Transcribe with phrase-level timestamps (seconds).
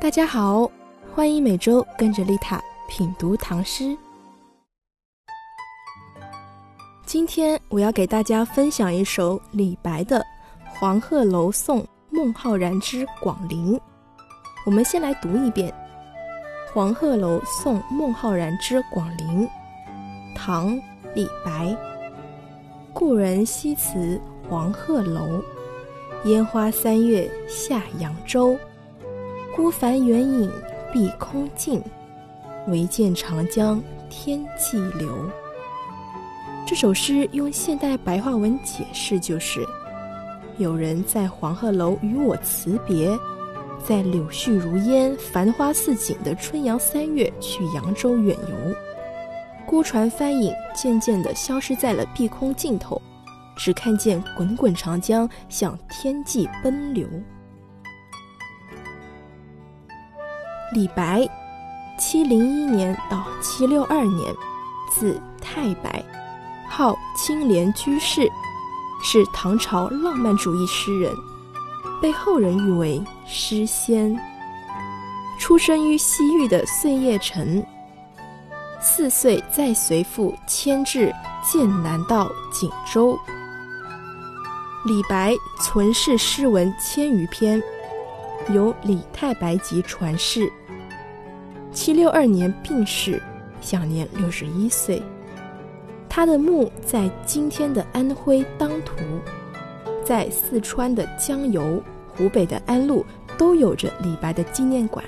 [0.00, 0.68] 大家好，
[1.14, 3.94] 欢迎每周跟着丽塔品读唐诗。
[7.04, 10.18] 今天我要给大家分享一首李白的
[10.70, 13.76] 《黄鹤楼送孟浩然之广陵》。
[14.64, 15.70] 我们先来读一遍
[16.72, 19.46] 《黄鹤楼送孟浩然之广陵》，
[20.34, 20.74] 唐·
[21.14, 21.76] 李白。
[22.94, 25.42] 故人西辞黄鹤楼，
[26.24, 28.56] 烟花三月下扬州。
[29.56, 30.50] 孤帆远影
[30.92, 31.82] 碧空尽，
[32.68, 35.28] 唯见长江天际流。
[36.64, 39.66] 这首诗用现代白话文解释就是：
[40.56, 43.10] 有人在黄鹤楼与我辞别，
[43.84, 48.74] 在柳絮如烟、繁花似锦的春阳三月去扬州远游。
[49.66, 53.02] 孤船帆影渐渐地消失在了碧空尽头，
[53.56, 57.08] 只看见滚滚长江向天际奔流。
[60.72, 61.28] 李白，
[61.98, 64.32] 七零一年到七六二年，
[64.88, 66.04] 字太白，
[66.68, 68.30] 号青莲居士，
[69.02, 71.12] 是唐朝浪漫主义诗人，
[72.00, 74.16] 被后人誉为诗仙。
[75.40, 77.64] 出生于西域的碎叶城。
[78.80, 83.18] 四岁再随父迁至剑南道锦州。
[84.86, 87.60] 李白存世诗文千余篇，
[88.50, 90.50] 由李太白集传世。
[91.72, 93.22] 七六二年病逝，
[93.60, 95.00] 享年六十一岁。
[96.08, 98.96] 他的墓在今天的安徽当涂，
[100.04, 103.06] 在四川的江油、湖北的安陆
[103.38, 105.04] 都有着李白的纪念馆。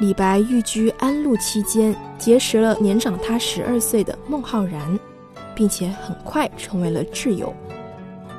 [0.00, 4.98] 李白寓居安陆期间，结识了年长他十二岁的孟浩然，
[5.54, 7.54] 并且很快成为了挚友。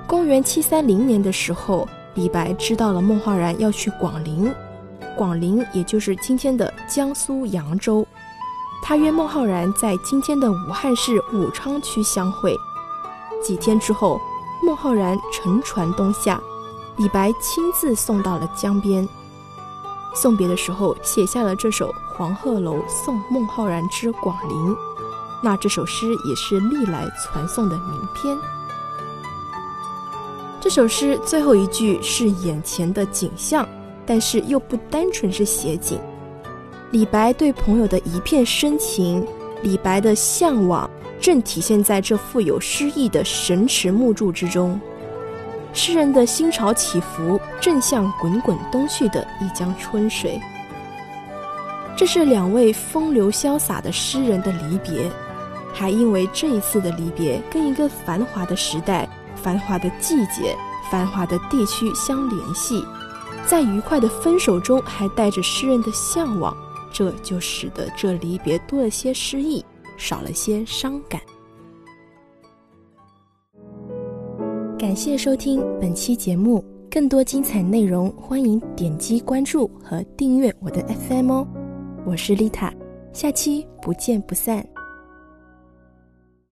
[0.06, 4.54] 公元七三零年的时候，李白知道了孟浩然要去广陵，
[5.18, 8.06] 广陵也就是今天的江苏扬州。
[8.84, 12.56] 他约孟浩然在今天的武汉市武昌区相会。
[13.44, 14.20] 几天之后，
[14.64, 16.42] 孟浩然乘船东下，
[16.98, 19.08] 李白亲自送到了江边。
[20.14, 24.72] 送别的时候，写下了这首《黄鹤楼送孟浩然之广陵》，
[25.42, 28.38] 那这首诗也是历来传颂的名篇。
[30.60, 33.68] 这首诗最后一句是眼前的景象，
[34.12, 35.98] 但是又不单纯是写景。
[36.92, 39.26] 李白对朋友的一片深情，
[39.64, 40.90] 李白的向往，
[41.22, 44.78] 正体现在这富有诗意的神池木柱之中。
[45.72, 50.38] 诗人的心潮起伏，正像滚滚东去的一江春水。
[51.96, 55.10] 这是两位风流潇洒的诗人的离别，
[55.74, 59.08] 还因为这一次的离别跟一个繁华的时代、
[59.42, 60.54] 繁华的季节、
[60.92, 62.84] 繁华的地区相联系，
[63.46, 66.56] 在愉快的分手中还带着诗人的向往，
[66.92, 69.64] 这就使得这离别多了些诗意，
[69.98, 71.22] 少了些伤感。
[74.78, 81.48] 感谢收听本期节目，更多精彩内容，欢迎点击关注和订阅我的 FM 哦。
[82.06, 82.74] 我是丽塔，
[83.14, 84.71] 下期不见不散。